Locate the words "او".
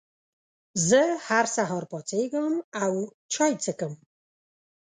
2.83-2.91